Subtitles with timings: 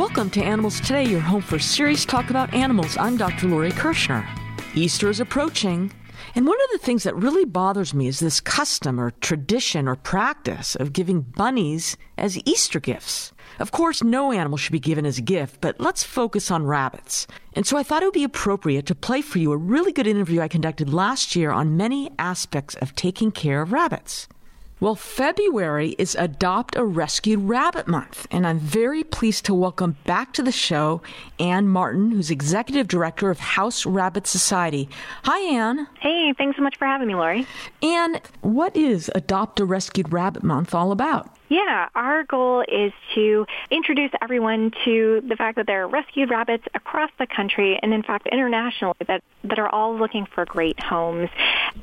[0.00, 2.96] Welcome to Animals Today, your home for serious talk about animals.
[2.96, 3.48] I'm Dr.
[3.48, 4.26] Lori Kirschner.
[4.74, 5.92] Easter is approaching,
[6.34, 9.96] and one of the things that really bothers me is this custom or tradition or
[9.96, 13.34] practice of giving bunnies as Easter gifts.
[13.58, 17.26] Of course, no animal should be given as a gift, but let's focus on rabbits.
[17.52, 20.06] And so I thought it would be appropriate to play for you a really good
[20.06, 24.28] interview I conducted last year on many aspects of taking care of rabbits.
[24.82, 30.32] Well, February is Adopt a Rescued Rabbit Month, and I'm very pleased to welcome back
[30.32, 31.02] to the show
[31.38, 34.88] Ann Martin, who's Executive Director of House Rabbit Society.
[35.24, 35.86] Hi, Ann.
[36.00, 37.46] Hey, thanks so much for having me, Lori.
[37.82, 41.36] Ann, what is Adopt a Rescued Rabbit Month all about?
[41.50, 46.62] Yeah, our goal is to introduce everyone to the fact that there are rescued rabbits
[46.74, 51.28] across the country and in fact internationally that, that are all looking for great homes.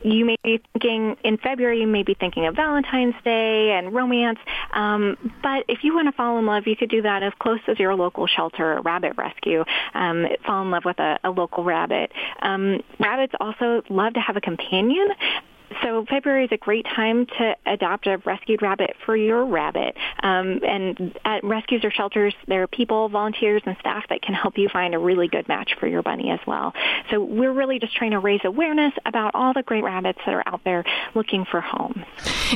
[0.04, 4.40] You may be thinking in February, you may be thinking of Valentine's Day and romance,
[4.72, 7.60] um, but if you want to fall in love, you could do that as close
[7.68, 9.66] as your local shelter, or Rabbit Rescue.
[9.94, 12.14] Um, fall in love with a, a local rabbit.
[12.42, 15.10] Um, rabbits also love to have a companion.
[15.84, 19.96] So February is a great time to adopt a rescued rabbit for your rabbit.
[20.24, 24.58] Um, and at rescues or shelters, there are people, volunteers, and staff that can help
[24.58, 26.74] you find a really good match for your bunny as well.
[27.12, 30.44] So we're really just trying to raise awareness about all the great rabbits that are
[30.46, 30.84] out there
[31.16, 32.06] looking for homes.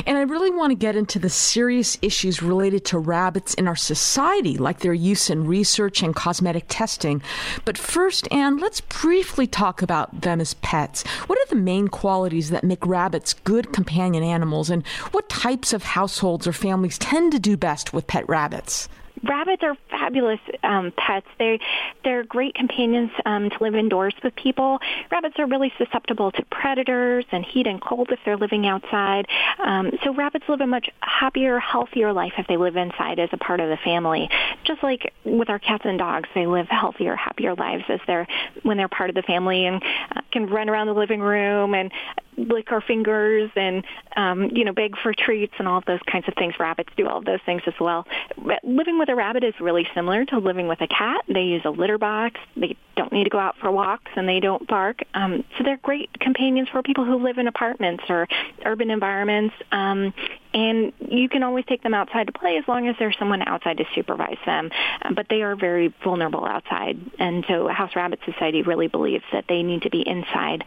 [0.06, 3.76] And I really want to get into the serious issues related to rabbits in our
[3.76, 7.22] society, like their use in research and cosmetic testing.
[7.64, 11.06] But first, Anne, let's briefly talk about them as pets.
[11.26, 15.72] What are the main qualities that make rabbits rabbits good companion animals, and what types
[15.72, 18.88] of households or families tend to do best with pet rabbits?
[19.24, 21.26] rabbits are fabulous um, pets.
[21.38, 21.60] They
[22.04, 24.80] they're great companions um, to live indoors with people.
[25.10, 29.26] Rabbits are really susceptible to predators and heat and cold if they're living outside.
[29.58, 33.36] Um, so rabbits live a much happier, healthier life if they live inside as a
[33.36, 34.28] part of the family.
[34.64, 38.26] Just like with our cats and dogs, they live healthier, happier lives as they're
[38.62, 39.82] when they're part of the family and
[40.14, 41.92] uh, can run around the living room and
[42.36, 43.84] lick our fingers and
[44.16, 46.54] um, you know beg for treats and all of those kinds of things.
[46.58, 48.06] Rabbits do all of those things as well.
[48.36, 51.24] But Living with a rabbit is really similar to living with a cat.
[51.28, 52.40] They use a litter box.
[52.56, 55.00] They don't need to go out for walks and they don't bark.
[55.14, 58.28] Um, so they're great companions for people who live in apartments or
[58.64, 59.54] urban environments.
[59.70, 60.12] Um,
[60.54, 63.78] and you can always take them outside to play as long as there's someone outside
[63.78, 64.70] to supervise them.
[65.02, 69.46] Um, but they are very vulnerable outside, and so House Rabbit Society really believes that
[69.48, 70.64] they need to be inside.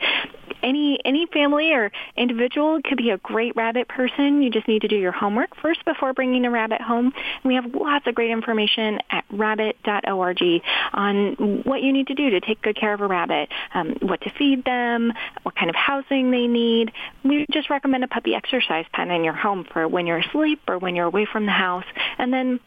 [0.65, 4.41] Any any family or individual could be a great rabbit person.
[4.41, 7.13] You just need to do your homework first before bringing a rabbit home.
[7.15, 10.41] And we have lots of great information at rabbit.org
[10.93, 14.21] on what you need to do to take good care of a rabbit, um, what
[14.21, 16.91] to feed them, what kind of housing they need.
[17.23, 20.79] We just recommend a puppy exercise pen in your home for when you're asleep or
[20.79, 21.85] when you're away from the house.
[22.17, 22.59] And then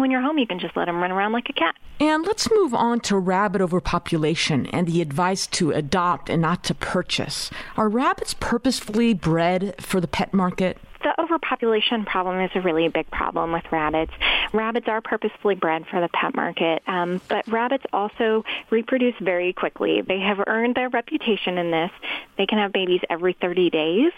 [0.00, 1.74] when you're home, you can just let them run around like a cat.
[2.00, 6.74] And let's move on to rabbit overpopulation and the advice to adopt and not to
[6.74, 7.50] purchase.
[7.76, 10.78] Are rabbits purposefully bred for the pet market?
[11.02, 14.12] The overpopulation problem is a really big problem with rabbits.
[14.52, 20.02] Rabbits are purposefully bred for the pet market, um, but rabbits also reproduce very quickly.
[20.02, 21.90] They have earned their reputation in this.
[22.36, 24.12] They can have babies every 30 days.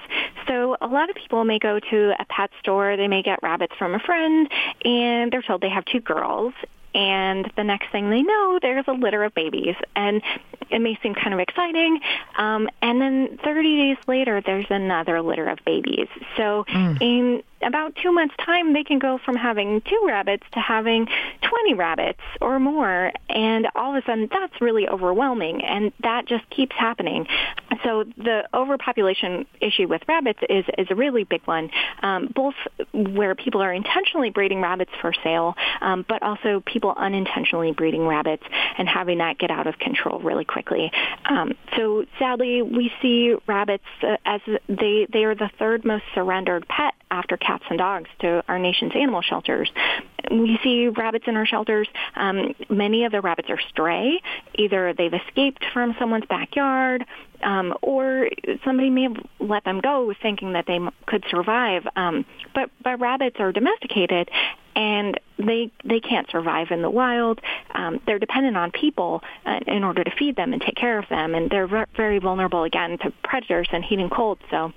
[0.48, 3.74] So a lot of people may go to a pet store, they may get rabbits
[3.78, 4.48] from a friend,
[4.84, 6.54] and they're told they have two girls,
[6.94, 9.74] and the next thing they know, there's a litter of babies.
[9.96, 10.22] And
[10.70, 12.00] it may seem kind of exciting.
[12.36, 16.08] Um, and then 30 days later, there's another litter of babies.
[16.36, 17.00] So mm.
[17.00, 21.06] in about two months' time, they can go from having two rabbits to having
[21.42, 23.12] 20 rabbits or more.
[23.28, 25.62] And all of a sudden, that's really overwhelming.
[25.62, 27.26] And that just keeps happening.
[27.84, 31.70] So the overpopulation issue with rabbits is, is a really big one,
[32.02, 32.54] um, both
[32.92, 38.44] where people are intentionally breeding rabbits for sale, um, but also people unintentionally breeding rabbits
[38.78, 40.92] and having that get out of control really quickly.
[41.24, 46.66] Um, so sadly, we see rabbits uh, as they, they are the third most surrendered
[46.68, 49.70] pet after cats and dogs to our nation's animal shelters.
[50.30, 51.86] We see rabbits in our shelters.
[52.16, 54.20] Um, many of the rabbits are stray.
[54.54, 57.04] Either they've escaped from someone's backyard
[57.42, 58.30] um, or
[58.64, 61.86] somebody may have let them go thinking that they could survive.
[61.96, 62.24] Um,
[62.54, 64.30] but, but rabbits are domesticated
[64.74, 67.42] and they they can't survive in the wild.
[67.74, 71.06] Um, they're dependent on people uh, in order to feed them and take care of
[71.10, 74.38] them, and they're ver- very vulnerable again to predators and heat and cold.
[74.50, 74.72] So,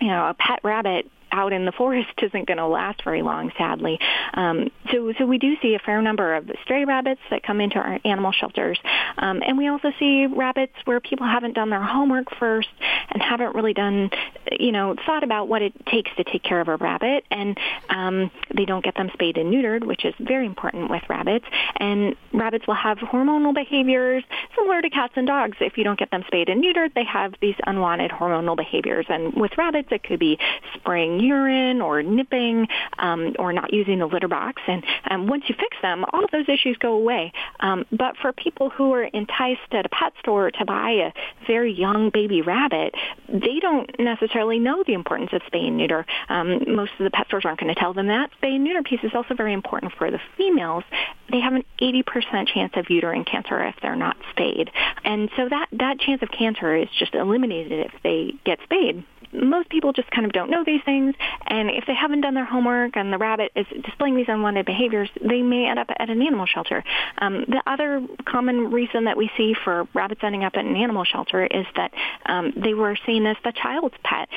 [0.00, 3.52] you know, a pet rabbit out in the forest isn't going to last very long,
[3.58, 3.98] sadly.
[4.32, 7.76] Um, so, so we do see a fair number of stray rabbits that come into
[7.76, 8.78] our animal shelters,
[9.18, 12.68] um, and we also see rabbits where people haven't done their homework first
[13.10, 14.10] and haven't really done,
[14.58, 17.58] you know, thought about what it takes to take care of a rabbit, and
[17.90, 21.44] um, they don't get them spayed and neutered, which is very important with rabbits.
[21.76, 24.24] And rabbits will have hormonal behaviors
[24.56, 25.56] similar to cats and dogs.
[25.60, 29.06] If you don't get them spayed and neutered, they have these unwanted hormonal behaviors.
[29.08, 30.38] And with rabbits, it could be
[30.74, 32.66] spraying urine or nipping
[32.98, 34.62] um, or not using the litter box.
[34.66, 37.32] And um, once you fix them, all of those issues go away.
[37.60, 41.12] Um, but for people who are enticed at a pet store to buy a
[41.46, 42.94] very young baby rabbit,
[43.28, 46.06] they don't necessarily know the importance of spay and neuter.
[46.28, 48.30] Um, most of the pet stores aren't going to tell them that.
[48.40, 50.84] Spay and neuter piece is also very important for the females.
[51.30, 54.70] They have an 80% chance of uterine cancer if they're not spayed.
[55.04, 59.04] And so that, that chance of cancer is just eliminated if they get spayed
[59.34, 61.14] most people just kind of don't know these things,
[61.46, 65.10] and if they haven't done their homework and the rabbit is displaying these unwanted behaviors,
[65.20, 66.84] they may end up at an animal shelter.
[67.18, 71.04] Um, the other common reason that we see for rabbits ending up at an animal
[71.04, 71.92] shelter is that
[72.26, 74.28] um, they were seen as the child's pet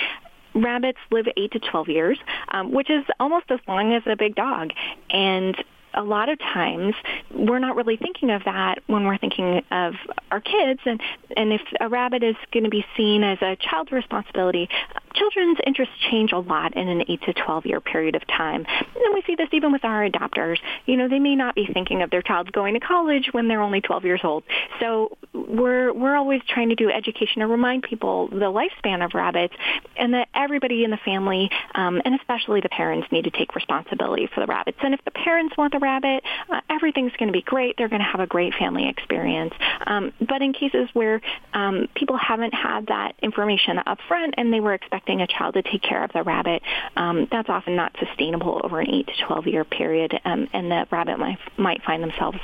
[0.55, 2.17] rabbits live 8 to 12 years,
[2.49, 4.71] um, which is almost as long as a big dog.
[5.09, 5.55] And
[5.97, 6.93] a lot of times
[7.33, 9.95] we're not really thinking of that when we're thinking of
[10.31, 10.79] our kids.
[10.85, 11.01] And
[11.35, 14.69] and if a rabbit is going to be seen as a child's responsibility
[15.13, 19.13] children's interests change a lot in an 8 to 12 year period of time and
[19.13, 22.09] we see this even with our adopters you know they may not be thinking of
[22.09, 24.43] their child going to college when they're only 12 years old
[24.79, 29.53] so we're we're always trying to do education to remind people the lifespan of rabbits
[29.95, 34.27] and that everybody in the family um, and especially the parents need to take responsibility
[34.33, 37.41] for the rabbits and if the parents want the rabbit, uh, everything's going to be
[37.41, 37.75] great.
[37.77, 39.53] They're going to have a great family experience.
[39.85, 41.21] Um, but in cases where
[41.53, 45.61] um, people haven't had that information up front and they were expecting a child to
[45.61, 46.61] take care of the rabbit,
[46.95, 50.85] um, that's often not sustainable over an 8 to 12 year period, um, and the
[50.91, 52.39] rabbit might, might find themselves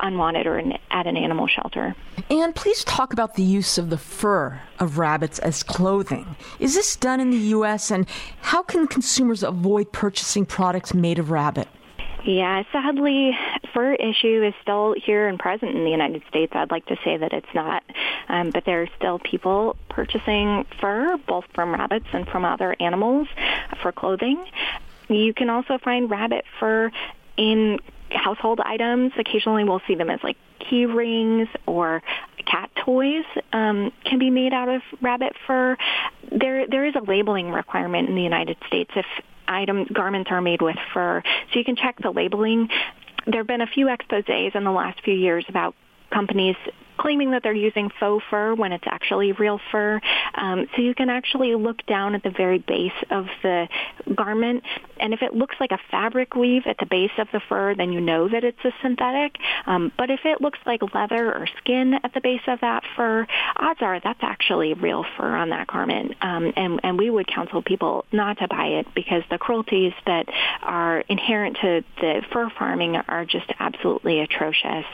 [0.00, 1.94] unwanted or in, at an animal shelter.
[2.30, 6.36] And please talk about the use of the fur of rabbits as clothing.
[6.58, 8.06] Is this done in the U.S., and
[8.42, 11.68] how can consumers avoid purchasing products made of rabbit?
[12.24, 13.36] Yeah, sadly,
[13.72, 16.52] fur issue is still here and present in the United States.
[16.54, 17.82] I'd like to say that it's not,
[18.28, 23.26] um, but there are still people purchasing fur, both from rabbits and from other animals,
[23.80, 24.44] for clothing.
[25.08, 26.92] You can also find rabbit fur
[27.36, 27.78] in
[28.10, 29.12] household items.
[29.18, 32.02] Occasionally, we'll see them as like key rings or
[32.44, 35.76] cat toys um, can be made out of rabbit fur.
[36.30, 39.06] There, there is a labeling requirement in the United States if
[39.50, 41.22] items, garments are made with fur.
[41.52, 42.68] So you can check the labeling.
[43.26, 45.74] There have been a few exposés in the last few years about
[46.10, 46.56] companies
[47.00, 50.00] claiming that they're using faux fur when it's actually real fur.
[50.34, 53.68] Um, so you can actually look down at the very base of the
[54.14, 54.62] garment,
[54.98, 57.92] and if it looks like a fabric weave at the base of the fur, then
[57.92, 59.36] you know that it's a synthetic.
[59.66, 63.26] Um, but if it looks like leather or skin at the base of that fur,
[63.56, 66.14] odds are that's actually real fur on that garment.
[66.20, 70.26] Um, and, and we would counsel people not to buy it because the cruelties that
[70.62, 74.84] are inherent to the fur farming are just absolutely atrocious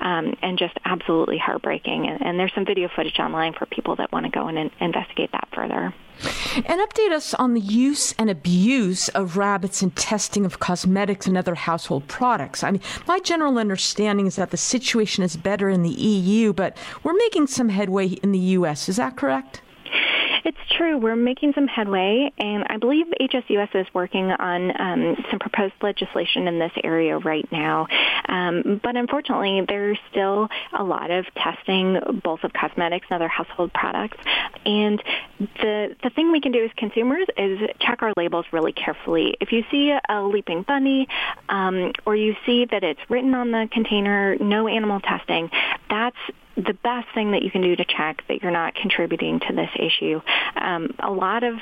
[0.00, 2.06] um, and just absolutely hard heartbreaking.
[2.08, 5.32] And, and there's some video footage online for people that want to go and investigate
[5.32, 5.94] that further.
[6.56, 11.36] And update us on the use and abuse of rabbits in testing of cosmetics and
[11.36, 12.62] other household products.
[12.62, 16.76] I mean, my general understanding is that the situation is better in the EU, but
[17.02, 18.88] we're making some headway in the US.
[18.88, 19.60] Is that correct?
[20.46, 20.96] It's true.
[20.96, 26.46] We're making some headway, and I believe HSUS is working on um, some proposed legislation
[26.46, 27.88] in this area right now.
[28.28, 33.72] Um, but unfortunately, there's still a lot of testing, both of cosmetics and other household
[33.72, 34.18] products.
[34.64, 35.02] And
[35.40, 39.36] the the thing we can do as consumers is check our labels really carefully.
[39.40, 41.08] If you see a leaping bunny,
[41.48, 45.50] um, or you see that it's written on the container, no animal testing,
[45.90, 46.16] that's
[46.56, 49.70] the best thing that you can do to check that you're not contributing to this
[49.78, 50.20] issue.
[50.56, 51.54] Um, a lot of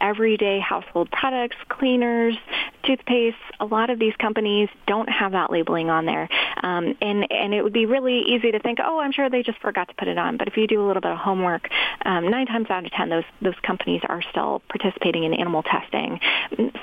[0.00, 2.36] everyday household products, cleaners,
[2.84, 6.28] toothpaste, a lot of these companies don't have that labeling on there.
[6.62, 9.58] Um, and, and it would be really easy to think, oh, I'm sure they just
[9.60, 10.36] forgot to put it on.
[10.36, 11.68] But if you do a little bit of homework,
[12.04, 16.20] um, nine times out of ten, those, those companies are still participating in animal testing.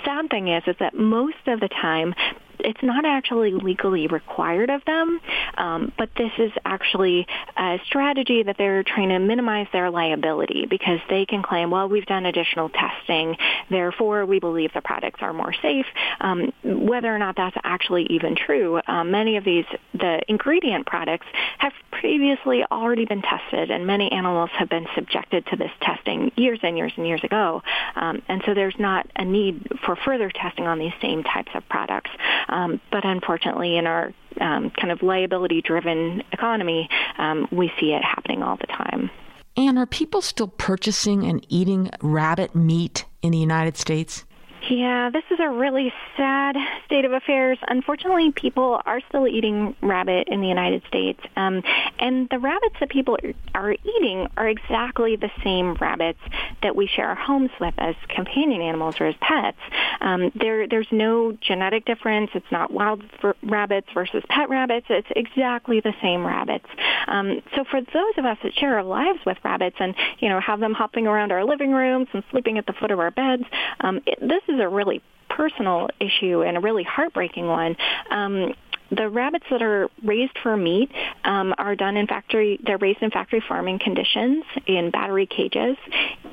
[0.03, 2.15] Sad thing is, is that most of the time,
[2.59, 5.19] it's not actually legally required of them,
[5.57, 10.99] um, but this is actually a strategy that they're trying to minimize their liability because
[11.09, 13.35] they can claim, well, we've done additional testing,
[13.69, 15.85] therefore we believe the products are more safe.
[16.21, 21.25] Um, whether or not that's actually even true, um, many of these the ingredient products
[21.57, 26.59] have previously already been tested, and many animals have been subjected to this testing years
[26.61, 27.61] and years and years ago.
[27.95, 31.63] Um, and so there's not a need for further testing on these same types of
[31.69, 32.11] products.
[32.49, 38.43] Um, but unfortunately, in our um, kind of liability-driven economy, um, we see it happening
[38.43, 39.09] all the time.
[39.55, 44.25] And are people still purchasing and eating rabbit meat in the United States?
[44.69, 46.55] Yeah, this is a really sad
[46.85, 47.57] state of affairs.
[47.67, 51.19] Unfortunately, people are still eating rabbit in the United States.
[51.35, 51.63] Um,
[51.99, 53.17] and the rabbits that people
[53.53, 56.19] are eating are exactly the same rabbits
[56.61, 59.57] that we share our homes with as companion animals or as pets.
[59.99, 62.31] Um, there, there's no genetic difference.
[62.33, 63.03] It's not wild
[63.43, 64.85] rabbits versus pet rabbits.
[64.89, 66.67] It's exactly the same rabbits.
[67.07, 70.39] Um, so for those of us that share our lives with rabbits and, you know,
[70.39, 73.43] have them hopping around our living rooms and sleeping at the foot of our beds,
[73.81, 77.75] um, it, this is a really personal issue and a really heartbreaking one.
[78.09, 78.53] Um,
[78.91, 80.91] the rabbits that are raised for meat
[81.23, 82.59] um, are done in factory.
[82.63, 85.77] They're raised in factory farming conditions in battery cages,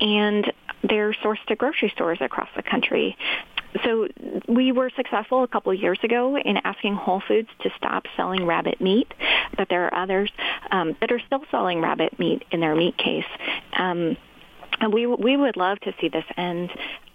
[0.01, 0.53] and
[0.89, 3.17] they're sourced to grocery stores across the country.
[3.85, 4.09] So
[4.49, 8.45] we were successful a couple of years ago in asking Whole Foods to stop selling
[8.45, 9.13] rabbit meat,
[9.57, 10.31] but there are others
[10.73, 13.25] um, that are still selling rabbit meat in their meat case.
[13.79, 14.17] Um,
[14.81, 16.71] and we we would love to see this end.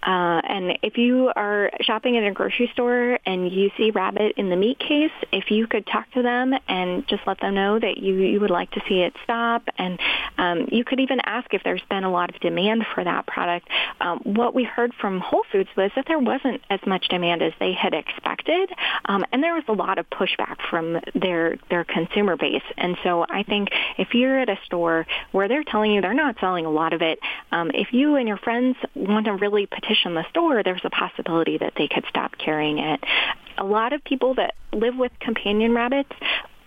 [0.05, 4.49] Uh, and if you are shopping at a grocery store and you see rabbit in
[4.49, 7.97] the meat case, if you could talk to them and just let them know that
[7.97, 9.99] you, you would like to see it stop, and
[10.37, 13.67] um, you could even ask if there's been a lot of demand for that product.
[13.99, 17.53] Um, what we heard from Whole Foods was that there wasn't as much demand as
[17.59, 18.69] they had expected,
[19.05, 22.63] um, and there was a lot of pushback from their their consumer base.
[22.77, 26.35] And so I think if you're at a store where they're telling you they're not
[26.39, 27.17] selling a lot of it,
[27.51, 30.89] um, if you and your friends want to really petition in the store, there's a
[30.89, 33.03] possibility that they could stop carrying it.
[33.57, 36.11] A lot of people that live with companion rabbits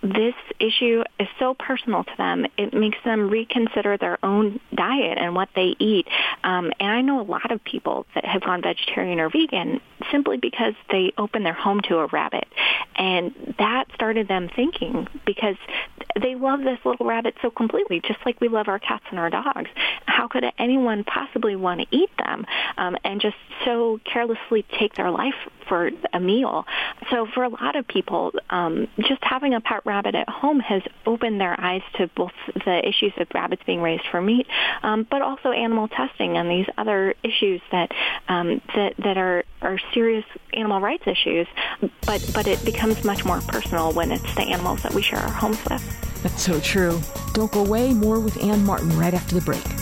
[0.01, 2.45] this issue is so personal to them.
[2.57, 6.07] It makes them reconsider their own diet and what they eat.
[6.43, 10.37] Um, and I know a lot of people that have gone vegetarian or vegan simply
[10.37, 12.47] because they opened their home to a rabbit.
[12.95, 15.57] And that started them thinking because
[16.21, 19.29] they love this little rabbit so completely, just like we love our cats and our
[19.29, 19.69] dogs.
[20.05, 22.45] How could anyone possibly want to eat them
[22.77, 25.35] um, and just so carelessly take their life
[25.67, 26.65] for a meal?
[27.09, 30.83] So for a lot of people, um, just having a pet rabbit at home has
[31.05, 34.47] opened their eyes to both the issues of rabbits being raised for meat,
[34.83, 37.91] um, but also animal testing and these other issues that
[38.27, 41.47] um, that that are are serious animal rights issues.
[42.05, 45.31] But but it becomes much more personal when it's the animals that we share our
[45.31, 45.83] homes with.
[46.23, 47.01] That's so true.
[47.33, 47.93] Don't go away.
[47.93, 49.78] More with Ann Martin right after the break.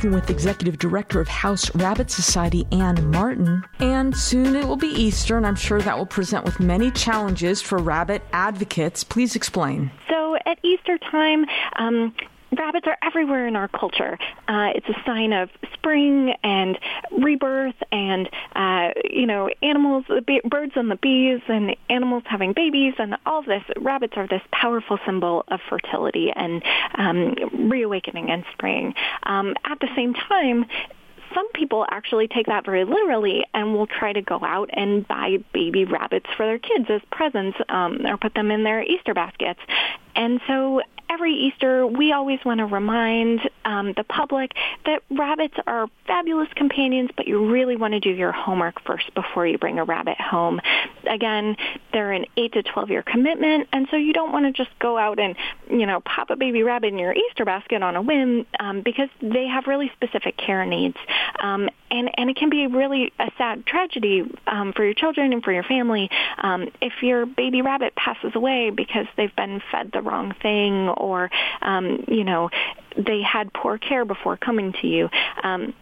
[0.00, 3.62] Speaking with Executive Director of House Rabbit Society, Ann Martin.
[3.80, 7.60] And soon it will be Easter, and I'm sure that will present with many challenges
[7.60, 9.04] for rabbit advocates.
[9.04, 9.90] Please explain.
[10.08, 11.44] So at Easter time,
[11.76, 12.14] um,
[12.56, 14.18] rabbits are everywhere in our culture.
[14.48, 16.78] Uh, it's a sign of spring and
[17.22, 22.52] rebirth, and uh, you know, animals, the be- birds and the bees, and animals having
[22.52, 23.62] babies, and all of this.
[23.78, 26.62] Rabbits are this powerful symbol of fertility and
[26.96, 27.34] um,
[27.70, 28.94] reawakening and spring.
[29.24, 30.66] Um, at the same time,
[31.34, 35.38] some people actually take that very literally and will try to go out and buy
[35.52, 39.60] baby rabbits for their kids as presents um, or put them in their Easter baskets.
[40.14, 44.52] And so every Easter, we always want to remind um, the public
[44.86, 49.46] that rabbits are fabulous companions, but you really want to do your homework first before
[49.46, 50.60] you bring a rabbit home.
[51.08, 51.56] Again,
[51.92, 54.96] they're an 8 to 12 year commitment, and so you don't want to just go
[54.96, 55.34] out and,
[55.68, 59.08] you know, pop a baby rabbit in your Easter basket on a whim um, because
[59.20, 60.96] they have really specific care needs.
[61.42, 65.42] Um, and, and it can be really a sad tragedy um, for your children and
[65.42, 69.99] for your family um, if your baby rabbit passes away because they've been fed the
[70.00, 71.30] wrong thing or,
[71.62, 72.50] um, you know,
[72.96, 75.08] they had poor care before coming to you.
[75.42, 75.74] Um,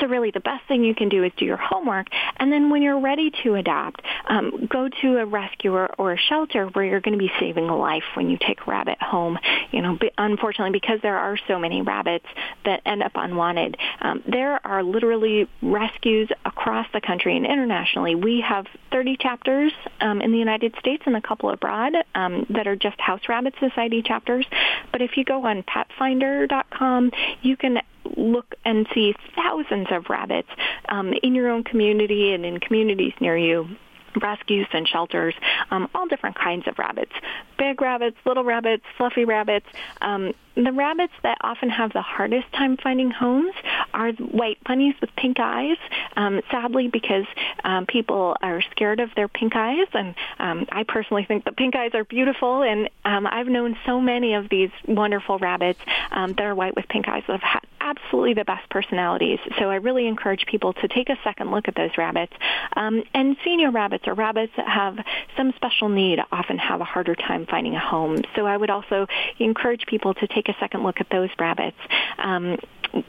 [0.00, 2.82] so really the best thing you can do is do your homework and then when
[2.82, 7.18] you're ready to adopt, um, go to a rescuer or a shelter where you're going
[7.18, 9.38] to be saving a life when you take a rabbit home.
[9.70, 12.26] You know, unfortunately because there are so many rabbits
[12.64, 18.14] that end up unwanted, um, there are literally rescues across the country and internationally.
[18.14, 22.66] We have 30 chapters um, in the United States and a couple abroad um, that
[22.66, 24.46] are just House Rabbit Society chapters.
[24.92, 27.10] But if you go on petfinder.com,
[27.42, 27.80] you can
[28.16, 30.48] look and see thousands of rabbits
[30.88, 33.68] um, in your own community and in communities near you
[34.20, 35.34] rescues and shelters,
[35.70, 37.12] um, all different kinds of rabbits,
[37.58, 39.66] big rabbits, little rabbits, fluffy rabbits.
[40.00, 43.54] Um, the rabbits that often have the hardest time finding homes
[43.92, 45.76] are white bunnies with pink eyes.
[46.16, 47.26] Um, sadly, because
[47.64, 51.74] um, people are scared of their pink eyes, and um, I personally think the pink
[51.74, 52.62] eyes are beautiful.
[52.62, 55.80] And um, I've known so many of these wonderful rabbits
[56.12, 59.38] um, that are white with pink eyes that have had absolutely the best personalities.
[59.58, 62.32] So I really encourage people to take a second look at those rabbits.
[62.74, 64.98] Um, and senior rabbits or rabbits that have
[65.36, 68.22] some special need often have a harder time finding a home.
[68.34, 69.06] So I would also
[69.38, 71.76] encourage people to take a second look at those rabbits.
[72.18, 72.56] Um,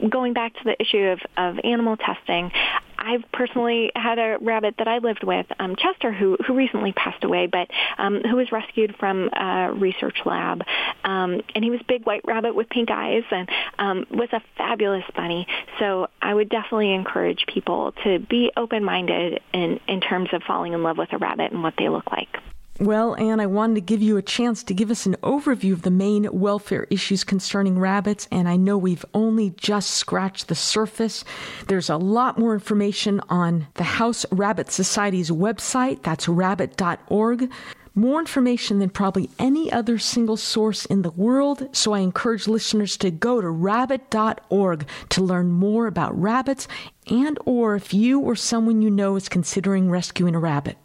[0.08, 2.52] going back to the issue of, of animal testing,
[2.98, 7.24] I've personally had a rabbit that I lived with, um, Chester, who who recently passed
[7.24, 10.62] away, but um, who was rescued from a research lab,
[11.04, 13.48] um, and he was a big white rabbit with pink eyes, and
[13.78, 15.46] um, was a fabulous bunny.
[15.78, 20.82] So I would definitely encourage people to be open-minded in in terms of falling in
[20.82, 22.38] love with a rabbit and what they look like.
[22.78, 25.80] Well, Anne, I wanted to give you a chance to give us an overview of
[25.80, 31.24] the main welfare issues concerning rabbits, and I know we've only just scratched the surface.
[31.68, 36.02] There's a lot more information on the House Rabbit Society's website.
[36.02, 37.50] That's rabbit.org.
[37.94, 42.98] More information than probably any other single source in the world, so I encourage listeners
[42.98, 46.68] to go to rabbit.org to learn more about rabbits
[47.06, 50.76] and or if you or someone you know is considering rescuing a rabbit.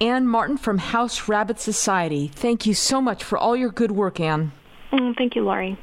[0.00, 2.28] Anne Martin from House Rabbit Society.
[2.34, 4.52] Thank you so much for all your good work, Anne.
[4.92, 5.78] Mm, thank you, Lori.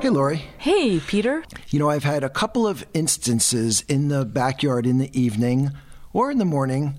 [0.00, 0.42] Hey, Lori.
[0.58, 1.44] Hey, Peter.
[1.70, 5.70] You know, I've had a couple of instances in the backyard in the evening
[6.12, 6.98] or in the morning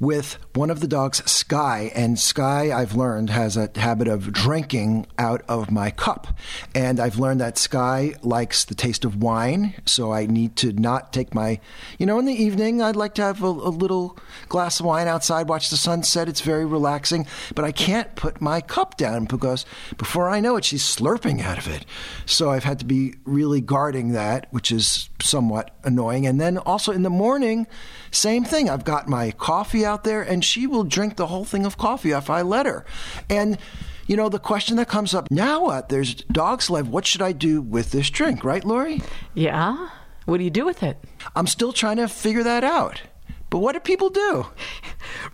[0.00, 1.92] with one of the dogs, Sky.
[1.94, 6.28] And Sky, I've learned, has a habit of drinking out of my cup.
[6.74, 9.74] And I've learned that Sky likes the taste of wine.
[9.84, 11.60] So I need to not take my,
[11.98, 15.06] you know, in the evening, I'd like to have a, a little glass of wine
[15.06, 16.28] outside, watch the sunset.
[16.28, 17.26] It's very relaxing.
[17.54, 19.66] But I can't put my cup down because
[19.98, 21.84] before I know it, she's slurping out of it.
[22.24, 26.26] So I've had to be really guarding that, which is somewhat annoying.
[26.26, 27.66] And then also in the morning,
[28.10, 28.70] same thing.
[28.70, 32.12] I've got my coffee out there, and she will drink the whole thing of coffee
[32.12, 32.84] if I let her.
[33.28, 33.58] And
[34.06, 35.88] you know, the question that comes up now what?
[35.88, 36.88] There's dog slave.
[36.88, 39.02] What should I do with this drink, right, Lori?
[39.34, 39.90] Yeah.
[40.24, 40.98] What do you do with it?
[41.36, 43.02] I'm still trying to figure that out.
[43.50, 44.46] But what do people do?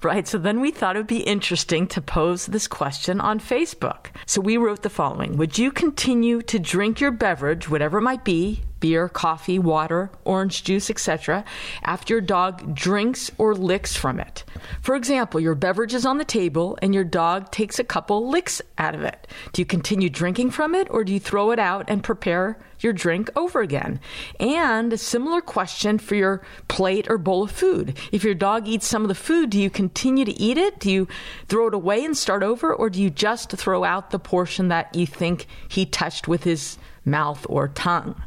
[0.03, 4.07] Right, so then we thought it would be interesting to pose this question on Facebook.
[4.25, 8.25] So we wrote the following Would you continue to drink your beverage, whatever it might
[8.25, 11.45] be, beer, coffee, water, orange juice, etc.,
[11.83, 14.45] after your dog drinks or licks from it.
[14.81, 18.61] For example, your beverage is on the table and your dog takes a couple licks
[18.79, 19.27] out of it.
[19.53, 22.95] Do you continue drinking from it or do you throw it out and prepare your
[22.95, 24.01] drink over again?
[24.41, 27.99] And a similar question for your plate or bowl of food.
[28.13, 30.79] If your dog eats some of the food, do you continue to eat it?
[30.79, 31.09] Do you
[31.49, 34.95] throw it away and start over or do you just throw out the portion that
[34.95, 38.23] you think he touched with his mouth or tongue?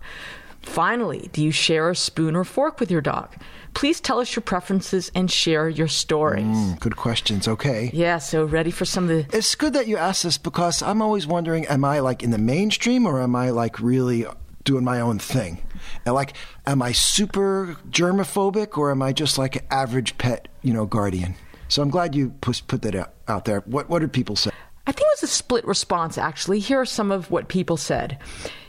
[0.62, 3.34] Finally, do you share a spoon or fork with your dog?
[3.74, 6.46] Please tell us your preferences and share your stories.
[6.46, 7.48] Mm, good questions.
[7.48, 7.90] Okay.
[7.94, 9.38] Yeah, so ready for some of the.
[9.38, 12.38] It's good that you asked this because I'm always wondering am I like in the
[12.38, 14.26] mainstream or am I like really
[14.70, 15.62] doing my own thing?
[16.06, 16.34] And like,
[16.68, 21.36] am I super germophobic or am I just like an average pet, you know, guardian?
[21.70, 23.62] So I'm glad you put, put that out, out there.
[23.62, 24.52] What, what did people say?
[24.86, 26.60] I think it was a split response, actually.
[26.60, 28.20] Here are some of what people said.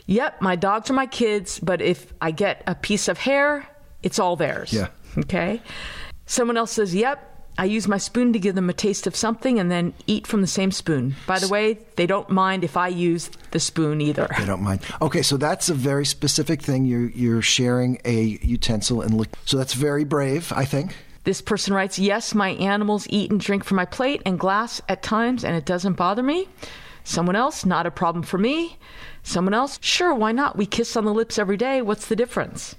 [0.07, 3.67] Yep, my dogs are my kids, but if I get a piece of hair,
[4.01, 4.73] it's all theirs.
[4.73, 4.87] Yeah.
[5.17, 5.61] Okay.
[6.25, 9.59] Someone else says, Yep, I use my spoon to give them a taste of something
[9.59, 11.15] and then eat from the same spoon.
[11.27, 14.27] By the way, they don't mind if I use the spoon either.
[14.37, 14.81] They don't mind.
[15.01, 16.85] Okay, so that's a very specific thing.
[16.85, 19.37] You're you're sharing a utensil and liquid.
[19.45, 20.95] So that's very brave, I think.
[21.23, 25.03] This person writes, Yes, my animals eat and drink from my plate and glass at
[25.03, 26.47] times, and it doesn't bother me.
[27.03, 28.77] Someone else, not a problem for me.
[29.23, 30.57] Someone else, sure, why not?
[30.57, 31.81] We kiss on the lips every day.
[31.81, 32.75] What's the difference?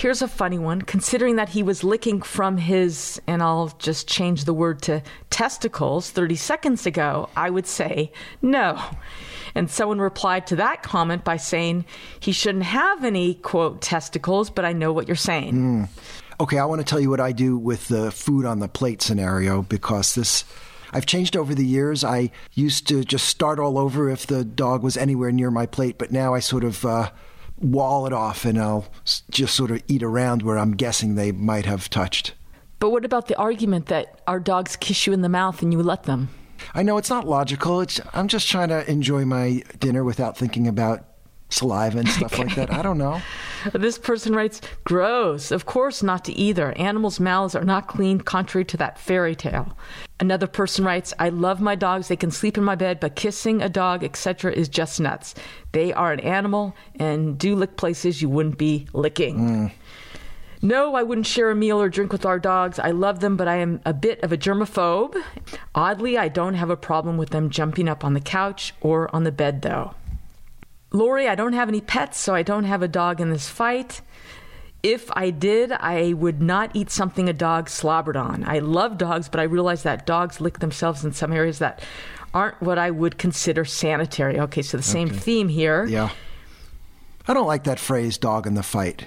[0.00, 0.80] Here's a funny one.
[0.80, 6.08] Considering that he was licking from his, and I'll just change the word to testicles
[6.10, 8.10] 30 seconds ago, I would say
[8.40, 8.82] no.
[9.54, 11.84] And someone replied to that comment by saying
[12.18, 15.52] he shouldn't have any, quote, testicles, but I know what you're saying.
[15.52, 15.88] Mm.
[16.40, 19.02] Okay, I want to tell you what I do with the food on the plate
[19.02, 20.46] scenario because this
[20.94, 22.04] I've changed over the years.
[22.04, 25.98] I used to just start all over if the dog was anywhere near my plate,
[25.98, 27.10] but now I sort of uh,
[27.60, 28.86] wall it off and I'll
[29.30, 32.34] just sort of eat around where I'm guessing they might have touched.
[32.78, 35.82] But what about the argument that our dogs kiss you in the mouth and you
[35.82, 36.30] let them?
[36.74, 37.80] I know it's not logical.
[37.80, 41.04] It's I'm just trying to enjoy my dinner without thinking about
[41.50, 42.72] saliva and stuff like that.
[42.72, 43.20] I don't know.
[43.74, 45.50] This person writes, gross.
[45.50, 46.72] Of course not to either.
[46.78, 49.76] Animals' mouths are not clean, contrary to that fairy tale.
[50.18, 52.08] Another person writes, I love my dogs.
[52.08, 55.34] They can sleep in my bed, but kissing a dog, etc., is just nuts.
[55.72, 59.38] They are an animal and do lick places you wouldn't be licking.
[59.38, 59.72] Mm.
[60.62, 62.78] No, I wouldn't share a meal or drink with our dogs.
[62.78, 65.16] I love them, but I am a bit of a germaphobe.
[65.74, 69.24] Oddly, I don't have a problem with them jumping up on the couch or on
[69.24, 69.94] the bed, though.
[70.92, 74.00] Lori, I don't have any pets, so I don't have a dog in this fight.
[74.82, 78.44] If I did, I would not eat something a dog slobbered on.
[78.46, 81.82] I love dogs, but I realize that dogs lick themselves in some areas that
[82.32, 84.40] aren't what I would consider sanitary.
[84.40, 85.18] Okay, so the same okay.
[85.18, 85.84] theme here.
[85.84, 86.10] Yeah.
[87.28, 89.06] I don't like that phrase, dog in the fight.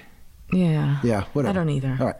[0.52, 0.98] Yeah.
[1.02, 1.50] Yeah, whatever.
[1.50, 1.96] I don't either.
[1.98, 2.16] All right.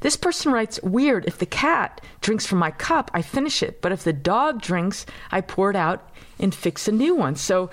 [0.00, 1.26] This person writes Weird.
[1.26, 3.82] If the cat drinks from my cup, I finish it.
[3.82, 7.36] But if the dog drinks, I pour it out and fix a new one.
[7.36, 7.70] So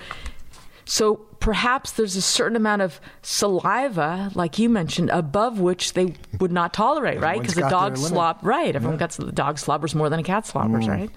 [0.84, 6.52] so perhaps there's a certain amount of saliva, like you mentioned, above which they would
[6.52, 7.40] not tolerate, right?
[7.40, 8.74] Because the dog slop, right?
[8.74, 9.00] Everyone yeah.
[9.00, 10.88] gets the dog slobbers more than a cat slobbers, mm.
[10.88, 11.10] right?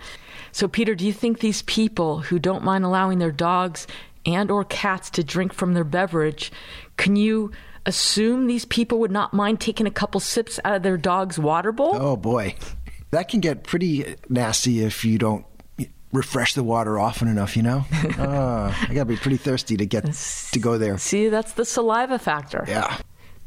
[0.52, 3.88] So, Peter, do you think these people who don't mind allowing their dogs
[4.26, 6.52] and or cats to drink from their beverage,
[6.98, 7.52] can you
[7.86, 11.72] assume these people would not mind taking a couple sips out of their dog's water
[11.72, 11.96] bowl?
[11.96, 12.56] Oh boy,
[13.12, 15.46] that can get pretty nasty if you don't
[16.12, 17.86] refresh the water often enough, you know?
[18.18, 20.06] uh, I got to be pretty thirsty to get
[20.52, 20.98] to go there.
[20.98, 22.66] See, that's the saliva factor.
[22.68, 22.98] Yeah.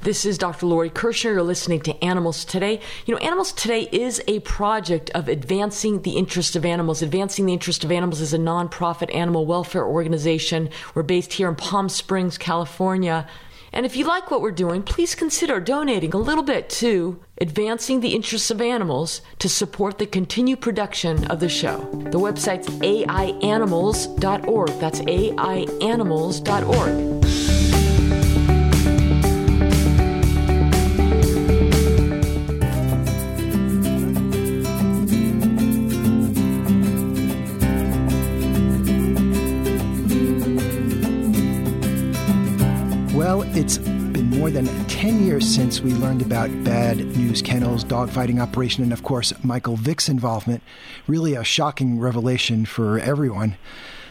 [0.03, 0.65] This is Dr.
[0.65, 1.33] Lori Kirschner.
[1.33, 2.81] You're listening to Animals Today.
[3.05, 7.03] You know, Animals Today is a project of advancing the interest of animals.
[7.03, 10.71] Advancing the interest of animals is a nonprofit animal welfare organization.
[10.95, 13.29] We're based here in Palm Springs, California.
[13.73, 18.01] And if you like what we're doing, please consider donating a little bit to Advancing
[18.01, 21.79] the Interests of Animals to support the continued production of the show.
[22.11, 24.69] The website's aianimals.org.
[24.81, 27.30] That's aianimals.org.
[43.21, 48.41] Well, it's been more than 10 years since we learned about Bad Newz Kennels dogfighting
[48.41, 50.63] operation and, of course, Michael Vick's involvement.
[51.07, 53.59] Really a shocking revelation for everyone.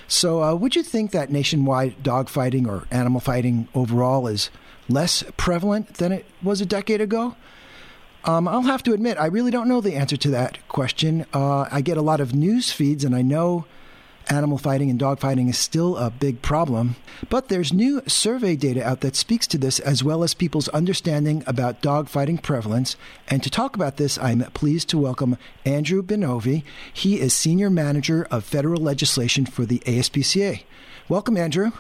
[0.08, 4.52] So, uh, would you think that nationwide dogfighting or animal fighting overall is
[4.88, 7.36] less prevalent than it was a decade ago?
[8.26, 11.26] Um, I'll have to admit, I really don't know the answer to that question.
[11.34, 13.66] Uh, I get a lot of news feeds, and I know
[14.30, 16.96] animal fighting and dog fighting is still a big problem.
[17.30, 21.44] But there's new survey data out that speaks to this as well as people's understanding
[21.48, 22.96] about dog fighting prevalence.
[23.28, 26.64] And to talk about this, I'm pleased to welcome Andrew Benovi.
[26.94, 30.64] He is Senior Manager of Federal Legislation for the ASPCA.
[31.08, 31.72] Welcome, Andrew.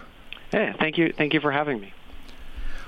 [0.51, 1.13] Hey, thank you.
[1.15, 1.93] Thank you for having me.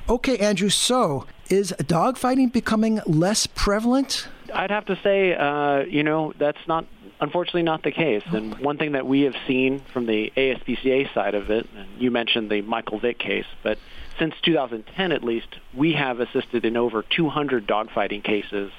[0.10, 0.70] Okay, Andrew.
[0.70, 4.28] So, is dog fighting becoming less prevalent?
[4.54, 6.86] I'd have to say, uh, you know, that's not
[7.22, 8.24] unfortunately not the case.
[8.26, 12.12] And one thing that we have seen from the ASPCA side of it, and you
[12.12, 13.78] mentioned the Michael Vick case, but
[14.20, 18.72] since 2010 at least, we have assisted in over 200 dogfighting cases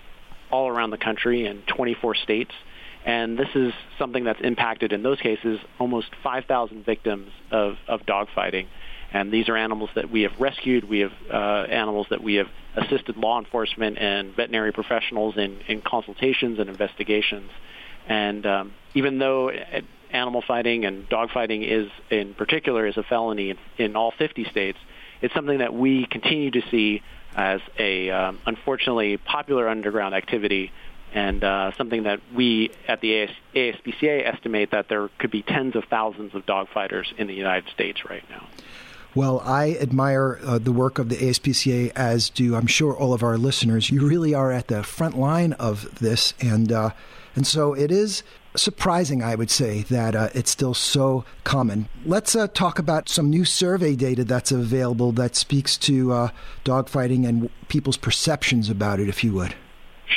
[0.50, 2.52] all around the country in 24 states.
[3.04, 8.66] And this is something that's impacted in those cases almost 5,000 victims of, of dogfighting.
[9.12, 10.88] And these are animals that we have rescued.
[10.88, 15.82] We have uh, animals that we have assisted law enforcement and veterinary professionals in, in
[15.82, 17.50] consultations and investigations.
[18.06, 19.50] And um, even though
[20.10, 24.44] animal fighting and dog fighting is, in particular, is a felony in, in all 50
[24.44, 24.78] states,
[25.20, 27.02] it's something that we continue to see
[27.34, 30.72] as a um, unfortunately popular underground activity
[31.14, 35.76] and uh, something that we at the AS- ASPCA estimate that there could be tens
[35.76, 38.46] of thousands of dog fighters in the United States right now.
[39.14, 43.22] Well, I admire uh, the work of the ASPCA, as do I'm sure all of
[43.22, 43.90] our listeners.
[43.90, 46.90] You really are at the front line of this, and uh,
[47.34, 48.22] and so it is
[48.54, 51.88] surprising, I would say, that uh, it's still so common.
[52.04, 56.28] Let's uh, talk about some new survey data that's available that speaks to uh,
[56.64, 59.54] dogfighting and people's perceptions about it, if you would.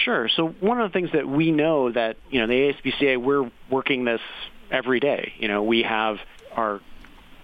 [0.03, 0.27] Sure.
[0.27, 4.03] So one of the things that we know that you know the ASPCA we're working
[4.03, 4.21] this
[4.69, 5.33] every day.
[5.39, 6.17] You know we have
[6.53, 6.81] our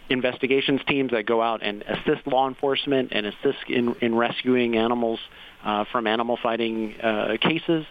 [0.09, 5.19] investigations teams that go out and assist law enforcement and assist in, in rescuing animals
[5.63, 7.85] uh, from animal fighting uh, cases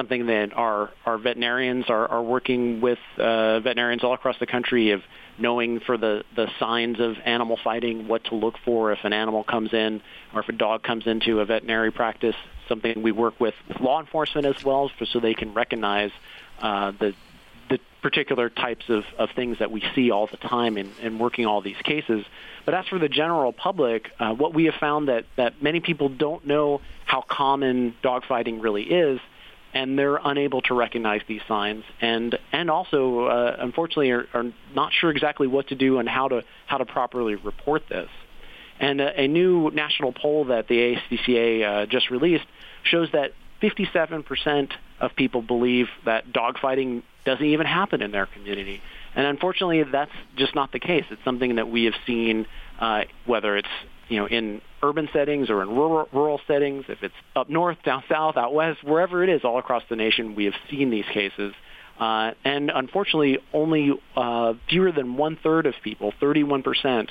[0.00, 4.92] something that our, our veterinarians are, are working with uh, veterinarians all across the country
[4.92, 5.02] of
[5.38, 9.44] knowing for the, the signs of animal fighting, what to look for if an animal
[9.44, 10.00] comes in
[10.32, 12.34] or if a dog comes into a veterinary practice,
[12.66, 16.12] something we work with law enforcement as well so they can recognize
[16.62, 17.12] uh, the
[17.68, 21.46] the particular types of, of things that we see all the time in, in working
[21.46, 22.24] all these cases.
[22.64, 26.08] But as for the general public, uh, what we have found that, that many people
[26.08, 29.20] don't know how common dogfighting really is,
[29.72, 34.92] and they're unable to recognize these signs, and and also, uh, unfortunately, are, are not
[34.92, 38.08] sure exactly what to do and how to how to properly report this.
[38.80, 42.46] And a, a new national poll that the ASPCA uh, just released
[42.82, 48.80] shows that 57% of people believe that dogfighting doesn't even happen in their community.
[49.14, 51.04] And unfortunately, that's just not the case.
[51.10, 52.46] It's something that we have seen,
[52.78, 53.68] uh, whether it's
[54.10, 58.02] you know in urban settings or in rural, rural settings, if it's up north, down
[58.08, 61.54] south, out west, wherever it is, all across the nation, we have seen these cases.
[61.98, 67.10] Uh, and unfortunately, only uh, fewer than one third of people, 31 percent,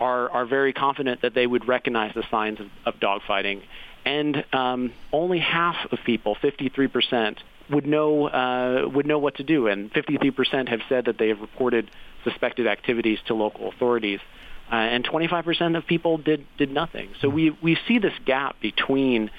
[0.00, 3.62] are are very confident that they would recognize the signs of, of dogfighting,
[4.04, 9.44] and um, only half of people, 53 percent, would know uh, would know what to
[9.44, 11.90] do, and 53% have said that they have reported
[12.24, 14.20] suspected activities to local authorities,
[14.70, 17.10] uh, and 25% of people did did nothing.
[17.20, 19.30] So we we see this gap between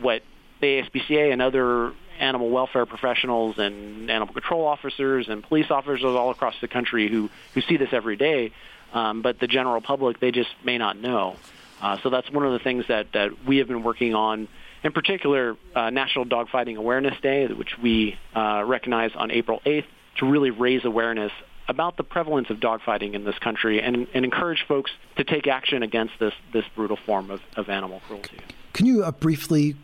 [0.00, 0.22] what
[0.60, 6.30] the ASPCA and other animal welfare professionals and animal control officers and police officers all
[6.30, 8.52] across the country who who see this every day,
[8.92, 11.36] um, but the general public they just may not know.
[11.80, 14.48] Uh, so that's one of the things that that we have been working on
[14.86, 19.86] in particular, uh, National Dogfighting Awareness Day, which we uh, recognize on April 8th,
[20.18, 21.32] to really raise awareness
[21.68, 25.82] about the prevalence of dogfighting in this country and, and encourage folks to take action
[25.82, 28.38] against this, this brutal form of, of animal cruelty.
[28.72, 29.76] Can you uh, briefly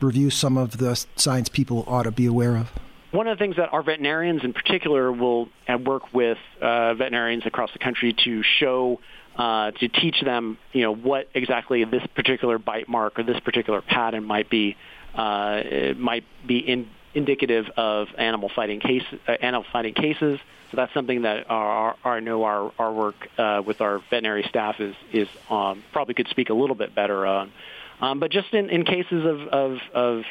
[0.00, 2.70] review some of the signs people ought to be aware of?
[3.12, 7.44] One of the things that our veterinarians in particular will uh, work with uh, veterinarians
[7.46, 9.00] across the country to show
[9.36, 13.80] uh, to teach them, you know, what exactly this particular bite mark or this particular
[13.80, 14.76] pattern might be
[15.14, 15.62] uh,
[15.96, 20.38] might be in, indicative of animal fighting case uh, animal fighting cases.
[20.70, 24.44] So that's something that our, our I know our our work uh, with our veterinary
[24.48, 27.52] staff is is um, probably could speak a little bit better on.
[28.00, 30.24] Um, but just in, in cases of of, of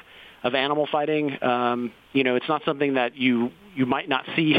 [0.43, 4.55] of animal fighting, um, you know, it's not something that you you might not see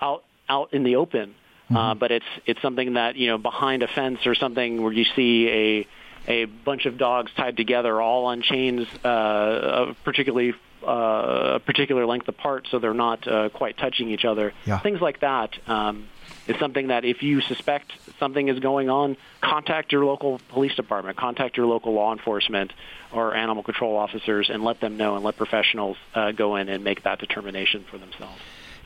[0.00, 1.34] out out in the open.
[1.68, 1.76] Uh, mm-hmm.
[1.76, 5.04] Uh, but it's it's something that you know behind a fence or something where you
[5.16, 5.86] see a
[6.28, 12.68] a bunch of dogs tied together, all on chains, uh, particularly a particular length apart,
[12.70, 14.52] so they're not uh, quite touching each other.
[14.64, 14.78] Yeah.
[14.78, 16.06] Things like that um,
[16.46, 21.16] is something that if you suspect something is going on, contact your local police department,
[21.16, 22.72] contact your local law enforcement
[23.12, 26.84] or animal control officers, and let them know and let professionals uh, go in and
[26.84, 28.40] make that determination for themselves.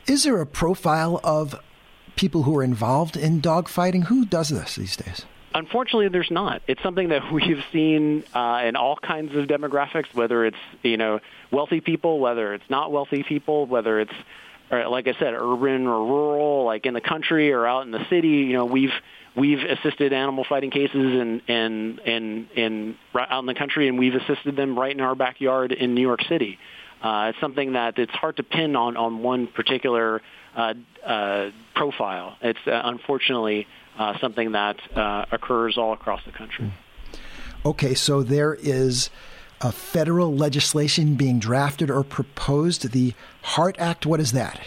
[0.07, 1.55] Is there a profile of
[2.16, 4.05] people who are involved in dogfighting?
[4.05, 5.24] Who does this these days?
[5.55, 6.63] Unfortunately, there's not.
[6.67, 11.21] It's something that we've seen uh, in all kinds of demographics, whether it's you know
[11.51, 14.15] wealthy people, whether it's not wealthy people, whether it's
[14.71, 18.07] or, like I said, urban or rural, like in the country or out in the
[18.09, 18.29] city.
[18.29, 18.93] You know, we've
[19.35, 24.15] we've assisted animal fighting cases in in in, in out in the country, and we've
[24.15, 26.59] assisted them right in our backyard in New York City.
[27.03, 30.39] Uh, it's something that it's hard to pin on on one particular uh, uh,
[31.75, 32.37] profile.
[32.43, 33.67] It's uh, unfortunately
[33.99, 36.73] uh, something that uh, occurs all across the country.
[37.65, 39.11] Okay, so there is
[39.61, 44.07] a federal legislation being drafted or proposed, the HEART Act.
[44.07, 44.61] What is that?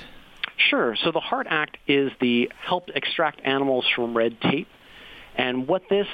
[0.57, 0.95] Sure.
[0.95, 4.67] So the HEART Act is the Help Extract Animals from Red Tape.
[5.35, 6.07] And what this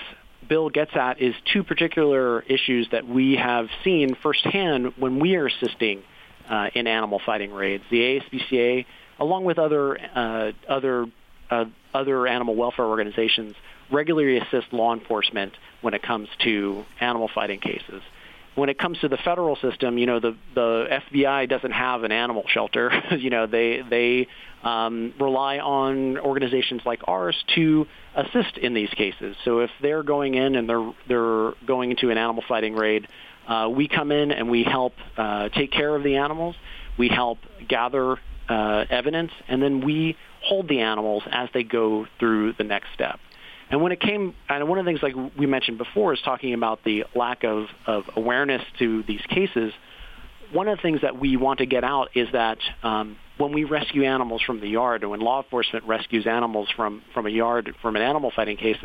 [0.47, 5.47] bill gets at is two particular issues that we have seen firsthand when we are
[5.47, 6.01] assisting
[6.49, 7.83] uh, in animal fighting raids.
[7.91, 8.85] The ASPCA
[9.19, 11.05] along with other uh, other
[11.49, 13.55] uh, other animal welfare organizations,
[13.91, 18.01] regularly assist law enforcement when it comes to animal fighting cases.
[18.55, 22.11] When it comes to the federal system, you know the the FBI doesn't have an
[22.11, 22.91] animal shelter.
[23.17, 24.27] you know they they
[24.63, 29.35] um, rely on organizations like ours to assist in these cases.
[29.45, 33.07] So if they're going in and they're they're going into an animal fighting raid,
[33.47, 36.55] uh, we come in and we help uh, take care of the animals.
[36.97, 38.17] We help gather
[38.49, 43.19] uh, evidence, and then we hold the animals as they go through the next step.
[43.69, 46.53] And when it came, and one of the things like we mentioned before is talking
[46.53, 49.71] about the lack of, of awareness to these cases.
[50.51, 53.65] One of the things that we want to get out is that um, when we
[53.65, 57.75] rescue animals from the yard, or when law enforcement rescues animals from, from a yard
[57.83, 58.77] from an animal fighting case,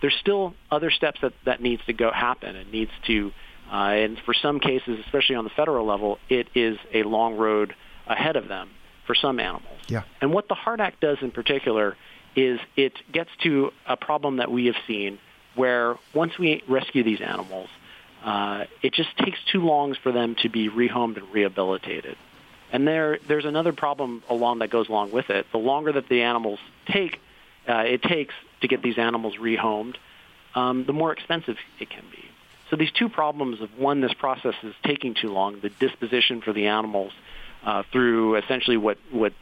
[0.00, 2.56] there's still other steps that, that needs to go happen.
[2.56, 3.30] It needs to,
[3.70, 7.76] uh, and for some cases, especially on the federal level, it is a long road
[8.08, 8.70] ahead of them
[9.06, 9.78] for some animals.
[9.88, 10.02] Yeah.
[10.20, 11.96] And what the HEART Act does in particular
[12.34, 15.18] is it gets to a problem that we have seen
[15.54, 17.68] where once we rescue these animals,
[18.24, 22.16] uh, it just takes too long for them to be rehomed and rehabilitated.
[22.72, 25.46] And there, there's another problem along that goes along with it.
[25.52, 27.20] The longer that the animals take,
[27.68, 29.96] uh, it takes to get these animals rehomed,
[30.54, 32.24] um, the more expensive it can be.
[32.70, 36.54] So these two problems of one, this process is taking too long, the disposition for
[36.54, 37.12] the animals
[37.64, 39.32] uh, through essentially what, what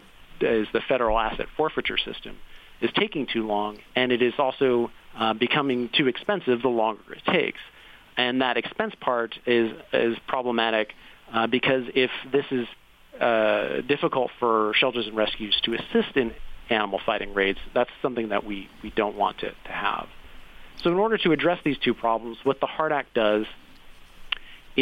[0.41, 2.37] is the federal asset forfeiture system
[2.81, 7.23] is taking too long, and it is also uh, becoming too expensive the longer it
[7.31, 7.61] takes.
[8.17, 10.95] And that expense part is, is problematic
[11.33, 12.67] uh, because if this is
[13.21, 16.33] uh, difficult for shelters and rescues to assist in
[16.71, 20.07] animal fighting raids, that's something that we, we don't want to, to have.
[20.83, 23.45] So in order to address these two problems, what the HEART Act does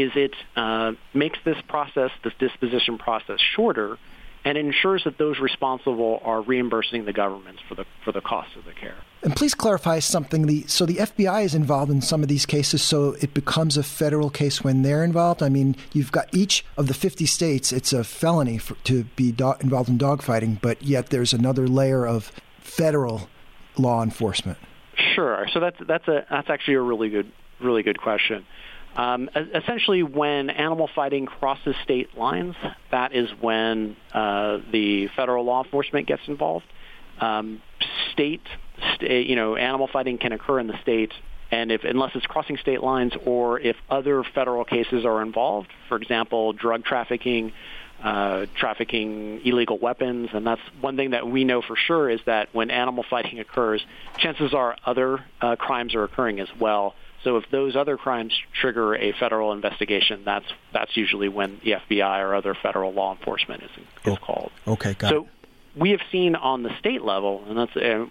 [0.02, 3.98] is it uh, makes this process, this disposition process, shorter
[4.44, 8.64] and ensures that those responsible are reimbursing the governments for the for the cost of
[8.64, 8.94] the care.
[9.22, 10.46] And please clarify something.
[10.46, 13.82] The, so the FBI is involved in some of these cases, so it becomes a
[13.82, 15.42] federal case when they're involved.
[15.42, 19.32] I mean, you've got each of the 50 states; it's a felony for, to be
[19.32, 23.28] do- involved in dogfighting, but yet there's another layer of federal
[23.76, 24.58] law enforcement.
[25.14, 25.46] Sure.
[25.52, 27.30] So that's that's a that's actually a really good
[27.60, 28.46] really good question.
[28.98, 32.56] Um, essentially, when animal fighting crosses state lines,
[32.90, 36.66] that is when uh, the federal law enforcement gets involved.
[37.20, 37.62] Um,
[38.12, 38.42] state,
[38.96, 41.12] state, you know, animal fighting can occur in the state,
[41.52, 45.96] and if unless it's crossing state lines or if other federal cases are involved, for
[45.96, 47.52] example, drug trafficking,
[48.02, 52.48] uh, trafficking illegal weapons, and that's one thing that we know for sure is that
[52.52, 53.80] when animal fighting occurs,
[54.18, 56.96] chances are other uh, crimes are occurring as well.
[57.24, 62.20] So if those other crimes trigger a federal investigation, that's that's usually when the FBI
[62.20, 64.52] or other federal law enforcement is, is oh, called.
[64.66, 65.14] Okay, got it.
[65.14, 65.80] so it.
[65.80, 68.06] we have seen on the state level, and that's uh,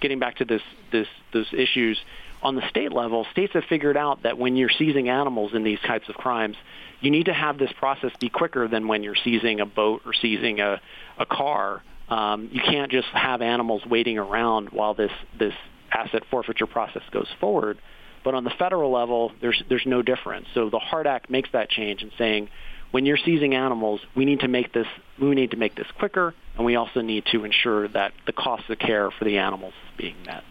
[0.00, 1.98] getting back to this this those issues
[2.42, 3.26] on the state level.
[3.30, 6.56] States have figured out that when you're seizing animals in these types of crimes,
[7.00, 10.12] you need to have this process be quicker than when you're seizing a boat or
[10.12, 10.80] seizing a
[11.16, 11.82] a car.
[12.08, 15.54] Um, you can't just have animals waiting around while this this
[15.92, 17.78] asset forfeiture process goes forward
[18.24, 20.46] but on the federal level, there's there's no difference.
[20.54, 22.48] So the HEART Act makes that change and saying,
[22.90, 24.86] when you're seizing animals, we need to make this
[25.18, 28.68] we need to make this quicker, and we also need to ensure that the cost
[28.70, 30.44] of care for the animals is being met.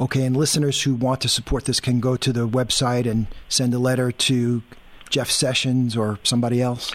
[0.00, 3.72] Okay, and listeners who want to support this can go to the website and send
[3.74, 4.62] a letter to
[5.10, 6.94] Jeff Sessions or somebody else.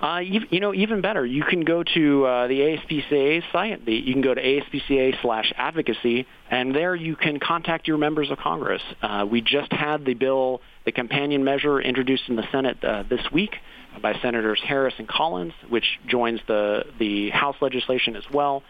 [0.00, 3.84] Uh, you, you, know, even better, you can go to uh, the ASPCA site.
[3.84, 8.30] The, you can go to ASPCA slash advocacy, and there you can contact your members
[8.30, 8.82] of Congress.
[9.02, 13.20] Uh, we just had the bill, the companion measure, introduced in the Senate uh, this
[13.32, 13.56] week
[14.00, 18.62] by Senators Harris and Collins, which joins the, the House legislation as well,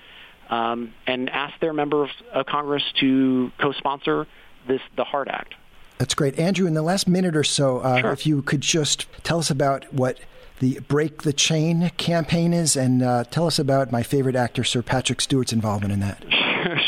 [0.48, 4.26] um, and ask their members of Congress to co-sponsor
[4.66, 5.54] this the HEART Act.
[5.98, 6.38] That's great.
[6.38, 8.12] Andrew, in the last minute or so, uh, sure.
[8.12, 10.18] if you could just tell us about what
[10.61, 14.83] the Break the Chain campaign is, and uh, tell us about my favorite actor, Sir
[14.83, 16.25] Patrick Stewart's involvement in that.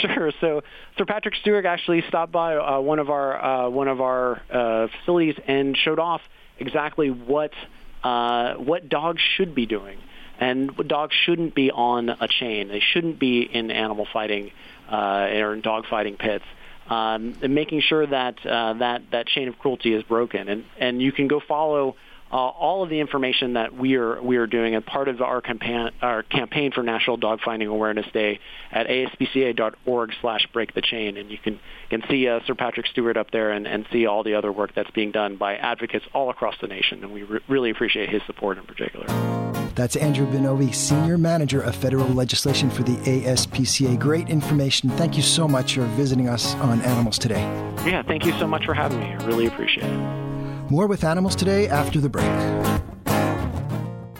[0.00, 0.32] Sure.
[0.40, 0.62] So
[0.98, 4.88] Sir Patrick Stewart actually stopped by uh, one of our uh, one of our uh,
[4.88, 6.20] facilities and showed off
[6.58, 7.52] exactly what
[8.02, 9.98] uh, what dogs should be doing,
[10.38, 12.68] and dogs shouldn't be on a chain.
[12.68, 14.52] They shouldn't be in animal fighting
[14.90, 16.44] uh, or in dog fighting pits.
[16.88, 21.00] Um, and making sure that uh, that that chain of cruelty is broken, and and
[21.00, 21.96] you can go follow
[22.32, 25.40] uh, all of the information that we are we are doing as part of our
[25.40, 28.38] campaign our campaign for National Dogfighting Awareness Day
[28.70, 33.30] at aspca.org/slash break the chain, and you can can see uh, Sir Patrick Stewart up
[33.32, 36.54] there and, and see all the other work that's being done by advocates all across
[36.60, 39.06] the nation, and we re- really appreciate his support in particular.
[39.74, 43.98] That's Andrew Benovi, Senior Manager of Federal Legislation for the ASPCA.
[43.98, 44.90] Great information.
[44.90, 47.42] Thank you so much for visiting us on Animals Today.
[47.86, 49.06] Yeah, thank you so much for having me.
[49.06, 50.29] I really appreciate it.
[50.70, 52.30] More with Animals Today after the break.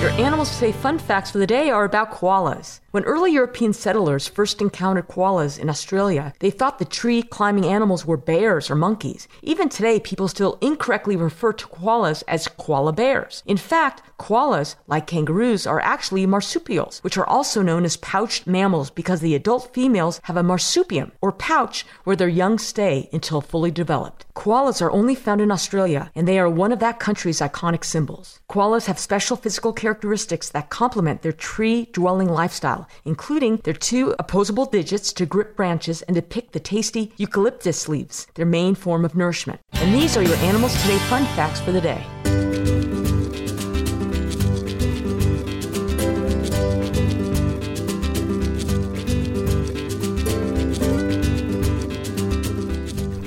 [0.00, 2.80] Your Animals Today fun facts for the day are about koalas.
[2.94, 8.06] When early European settlers first encountered koalas in Australia, they thought the tree climbing animals
[8.06, 9.26] were bears or monkeys.
[9.42, 13.42] Even today, people still incorrectly refer to koalas as koala bears.
[13.46, 18.90] In fact, koalas, like kangaroos, are actually marsupials, which are also known as pouched mammals
[18.90, 23.72] because the adult females have a marsupium, or pouch, where their young stay until fully
[23.72, 24.24] developed.
[24.36, 28.38] Koalas are only found in Australia, and they are one of that country's iconic symbols.
[28.48, 34.66] Koalas have special physical characteristics that complement their tree dwelling lifestyle including their two opposable
[34.66, 39.14] digits to grip branches and to pick the tasty eucalyptus leaves, their main form of
[39.14, 39.60] nourishment.
[39.72, 42.04] And these are your Animals Today fun facts for the day.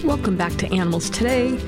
[0.03, 1.60] Welcome back to Animals Today.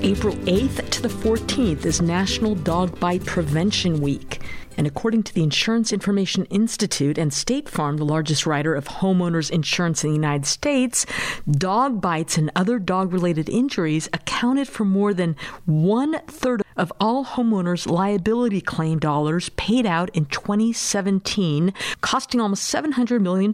[0.00, 4.40] April 8th to the 14th is National Dog Bite Prevention Week.
[4.78, 9.50] And according to the Insurance Information Institute and State Farm, the largest writer of homeowners
[9.50, 11.04] insurance in the United States,
[11.50, 15.34] dog bites and other dog related injuries accounted for more than
[15.66, 23.20] one third of all homeowners' liability claim dollars paid out in 2017, costing almost $700
[23.20, 23.50] million.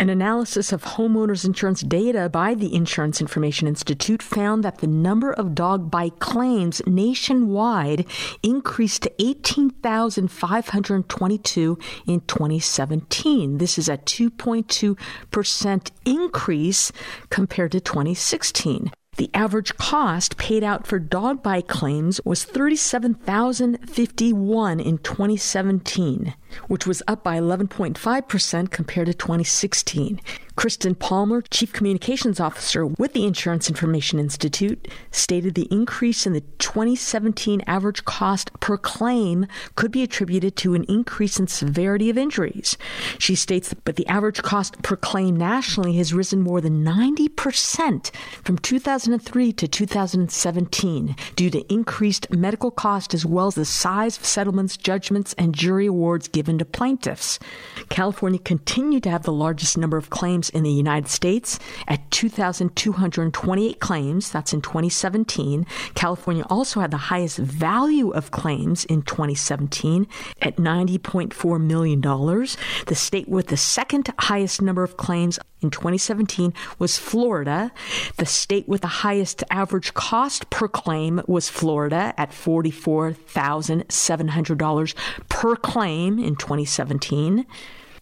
[0.00, 5.32] An analysis of homeowners insurance data by the Insurance Information Institute found that the number
[5.32, 8.06] of dog bite claims nationwide
[8.44, 13.58] increased to 18,522 in 2017.
[13.58, 16.92] This is a 2.2% increase
[17.28, 18.92] compared to 2016.
[19.16, 26.34] The average cost paid out for dog bite claims was 37,051 in 2017
[26.66, 30.20] which was up by 11.5% compared to 2016.
[30.58, 36.40] Kristen Palmer, Chief Communications Officer with the Insurance Information Institute, stated the increase in the
[36.58, 39.46] 2017 average cost per claim
[39.76, 42.76] could be attributed to an increase in severity of injuries.
[43.20, 48.10] She states that the average cost per claim nationally has risen more than 90%
[48.42, 54.24] from 2003 to 2017 due to increased medical cost as well as the size of
[54.24, 57.40] settlements, judgments, and jury awards given to plaintiffs.
[57.88, 61.58] California continued to have the largest number of claims in the United States
[61.88, 64.30] at 2,228 claims.
[64.30, 65.66] That's in 2017.
[65.96, 70.06] California also had the highest value of claims in 2017
[70.40, 72.00] at $90.4 million.
[72.00, 77.72] The state with the second highest number of claims in 2017 was Florida.
[78.16, 84.94] The state with the highest average cost per claim was Florida at $44,700
[85.28, 87.46] per claim in 2017.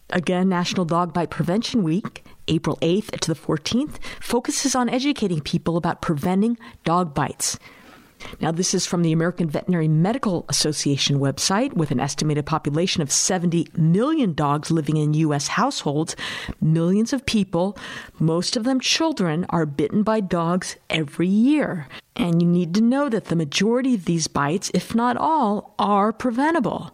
[0.09, 5.75] Again, National Dog Bite Prevention Week, April 8th to the 14th, focuses on educating people
[5.75, 7.59] about preventing dog bites.
[8.39, 13.11] Now, this is from the American Veterinary Medical Association website with an estimated population of
[13.11, 15.47] 70 million dogs living in U.S.
[15.47, 16.15] households.
[16.61, 17.77] Millions of people,
[18.19, 21.87] most of them children, are bitten by dogs every year.
[22.15, 26.11] And you need to know that the majority of these bites, if not all, are
[26.11, 26.91] preventable.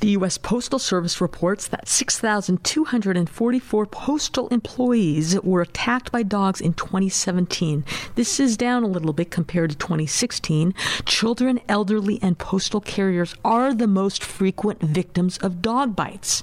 [0.00, 0.38] The U.S.
[0.38, 7.84] Postal Service reports that 6,244 postal employees were attacked by dogs in 2017.
[8.14, 10.74] This is down a little bit compared to 2016.
[11.04, 16.42] Children, elderly, and postal carriers are the most frequent victims of dog bites.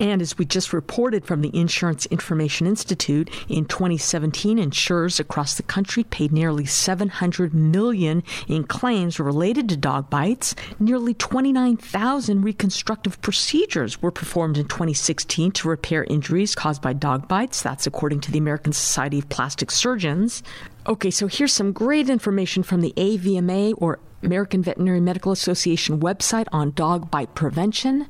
[0.00, 5.62] And as we just reported from the Insurance Information Institute, in 2017, insurers across the
[5.62, 10.54] country paid nearly 700 million in claims related to dog bites.
[10.78, 17.62] Nearly 29,000 reconstructive procedures were performed in 2016 to repair injuries caused by dog bites.
[17.62, 20.42] That's according to the American Society of Plastic Surgeons.
[20.86, 26.46] Okay, so here's some great information from the AVMA or American Veterinary Medical Association website
[26.52, 28.06] on dog bite prevention.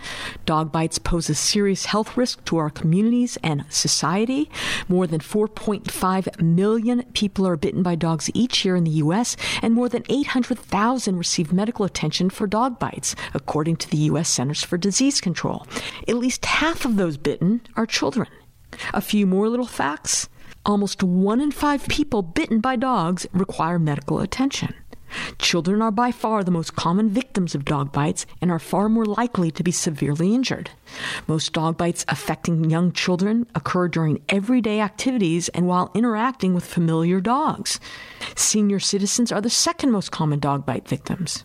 [0.47, 4.51] Dog bites pose a serious health risk to our communities and society.
[4.89, 9.75] More than 4.5 million people are bitten by dogs each year in the U.S., and
[9.75, 14.29] more than 800,000 receive medical attention for dog bites, according to the U.S.
[14.29, 15.67] Centers for Disease Control.
[16.09, 18.29] At least half of those bitten are children.
[18.93, 20.29] A few more little facts.
[20.67, 24.75] Almost one in five people bitten by dogs require medical attention.
[25.39, 29.05] Children are by far the most common victims of dog bites and are far more
[29.05, 30.71] likely to be severely injured.
[31.27, 37.21] Most dog bites affecting young children occur during everyday activities and while interacting with familiar
[37.21, 37.81] dogs.
[38.35, 41.45] Senior citizens are the second most common dog bite victims.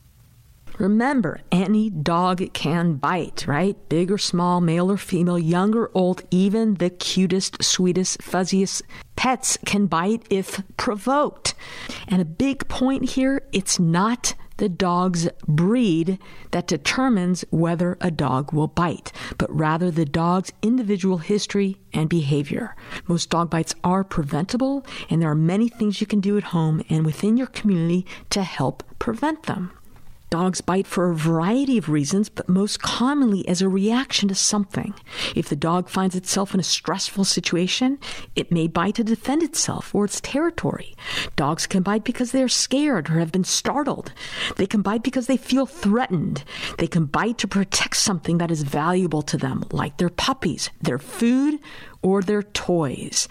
[0.79, 3.77] Remember, any dog can bite, right?
[3.89, 8.81] Big or small, male or female, young or old, even the cutest, sweetest, fuzziest
[9.17, 11.53] pets can bite if provoked.
[12.07, 16.17] And a big point here it's not the dog's breed
[16.51, 22.75] that determines whether a dog will bite, but rather the dog's individual history and behavior.
[23.07, 26.83] Most dog bites are preventable, and there are many things you can do at home
[26.89, 29.71] and within your community to help prevent them.
[30.29, 34.93] Dogs bite for a variety of reasons, but most commonly as a reaction to something.
[35.35, 37.97] If the dog finds itself in a stressful situation,
[38.35, 40.95] it may bite to defend itself or its territory.
[41.35, 44.13] Dogs can bite because they are scared or have been startled.
[44.55, 46.43] They can bite because they feel threatened.
[46.77, 50.99] They can bite to protect something that is valuable to them, like their puppies, their
[50.99, 51.59] food,
[52.03, 53.27] or their toys.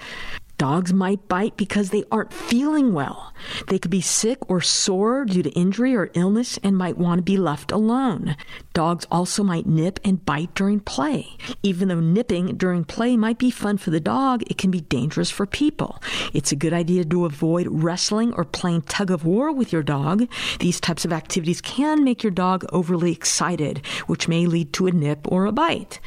[0.59, 3.32] Dogs might bite because they aren't feeling well.
[3.68, 7.22] They could be sick or sore due to injury or illness and might want to
[7.22, 8.36] be left alone.
[8.74, 11.36] Dogs also might nip and bite during play.
[11.62, 15.30] Even though nipping during play might be fun for the dog, it can be dangerous
[15.30, 16.02] for people.
[16.34, 20.28] It's a good idea to avoid wrestling or playing tug of war with your dog.
[20.59, 24.90] These types of activities can make your dog overly excited, which may lead to a
[24.90, 26.00] nip or a bite.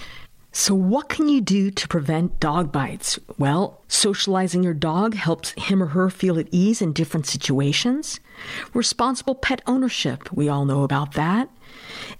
[0.53, 3.17] So, what can you do to prevent dog bites?
[3.37, 8.19] Well, socializing your dog helps him or her feel at ease in different situations.
[8.73, 11.49] Responsible pet ownership, we all know about that.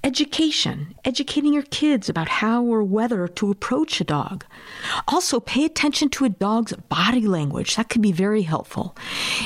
[0.03, 4.45] Education, educating your kids about how or whether to approach a dog.
[5.07, 7.76] Also, pay attention to a dog's body language.
[7.76, 8.95] That can be very helpful.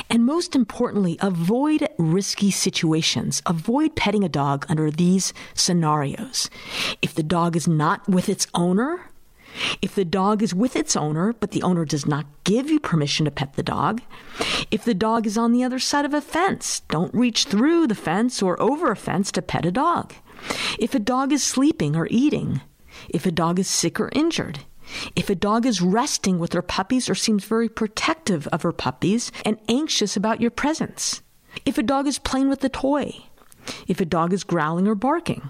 [0.09, 3.41] And most importantly, avoid risky situations.
[3.45, 6.49] Avoid petting a dog under these scenarios.
[7.01, 9.09] If the dog is not with its owner,
[9.81, 13.25] if the dog is with its owner, but the owner does not give you permission
[13.25, 14.01] to pet the dog,
[14.71, 17.95] if the dog is on the other side of a fence, don't reach through the
[17.95, 20.13] fence or over a fence to pet a dog.
[20.79, 22.61] If a dog is sleeping or eating,
[23.09, 24.59] if a dog is sick or injured,
[25.15, 29.31] if a dog is resting with her puppies or seems very protective of her puppies
[29.43, 31.21] and anxious about your presence,
[31.65, 33.13] if a dog is playing with a toy,
[33.87, 35.49] if a dog is growling or barking,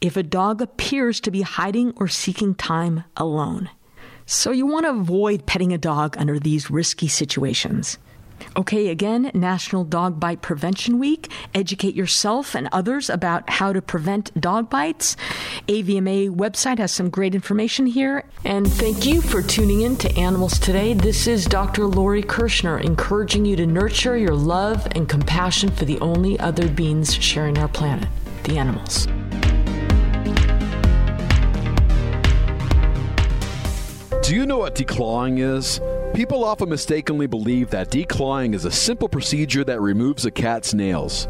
[0.00, 3.70] if a dog appears to be hiding or seeking time alone.
[4.26, 7.98] So you want to avoid petting a dog under these risky situations.
[8.56, 11.30] Okay, again, National Dog Bite Prevention Week.
[11.54, 15.16] Educate yourself and others about how to prevent dog bites.
[15.68, 18.24] AVMA website has some great information here.
[18.44, 20.94] And thank you for tuning in to Animals Today.
[20.94, 21.86] This is Dr.
[21.86, 27.14] Lori Kirschner encouraging you to nurture your love and compassion for the only other beings
[27.14, 28.08] sharing our planet,
[28.44, 29.06] the animals.
[34.22, 35.80] Do you know what declawing is?
[36.14, 41.26] People often mistakenly believe that declawing is a simple procedure that removes a cat's nails.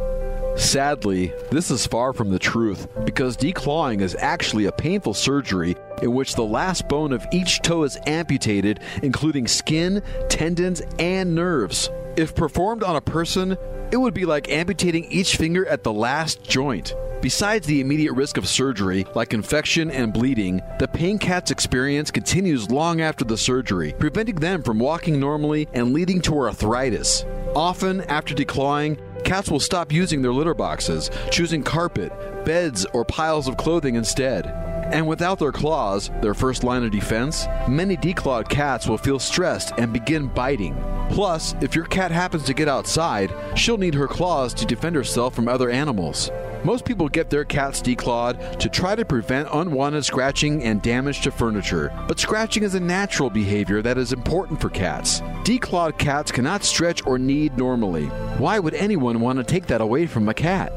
[0.57, 6.13] Sadly, this is far from the truth because declawing is actually a painful surgery in
[6.13, 11.89] which the last bone of each toe is amputated, including skin, tendons, and nerves.
[12.17, 13.57] If performed on a person,
[13.91, 16.95] it would be like amputating each finger at the last joint.
[17.23, 22.71] Besides the immediate risk of surgery, like infection and bleeding, the pain cats experience continues
[22.71, 27.25] long after the surgery, preventing them from walking normally and leading to arthritis.
[27.55, 32.13] Often, after declawing, cats will stop using their litter boxes, choosing carpet,
[32.45, 34.72] beds, or piles of clothing instead.
[34.93, 39.73] And without their claws, their first line of defense, many declawed cats will feel stressed
[39.79, 40.77] and begin biting.
[41.09, 45.35] Plus, if your cat happens to get outside, she'll need her claws to defend herself
[45.35, 46.31] from other animals.
[46.63, 51.31] Most people get their cats declawed to try to prevent unwanted scratching and damage to
[51.31, 55.21] furniture, but scratching is a natural behavior that is important for cats.
[55.43, 58.07] Declawed cats cannot stretch or knead normally.
[58.39, 60.71] Why would anyone want to take that away from a cat?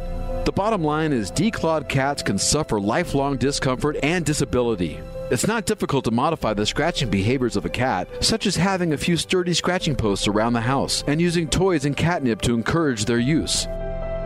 [0.45, 4.99] The bottom line is declawed cats can suffer lifelong discomfort and disability.
[5.31, 8.97] It's not difficult to modify the scratching behaviors of a cat, such as having a
[8.97, 13.17] few sturdy scratching posts around the house and using toys and catnip to encourage their
[13.17, 13.65] use.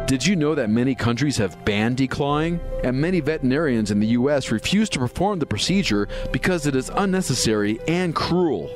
[0.07, 2.59] Did you know that many countries have banned declawing?
[2.84, 4.51] And many veterinarians in the U.S.
[4.51, 8.70] refuse to perform the procedure because it is unnecessary and cruel.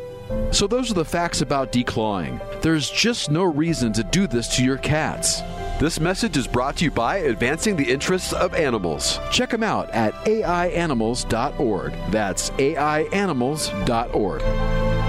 [0.52, 2.40] So, those are the facts about declawing.
[2.62, 5.42] There's just no reason to do this to your cats.
[5.80, 9.20] This message is brought to you by Advancing the Interests of Animals.
[9.32, 11.94] Check them out at aianimals.org.
[12.12, 15.03] That's aianimals.org.